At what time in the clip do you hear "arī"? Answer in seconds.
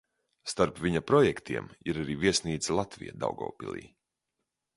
2.05-2.15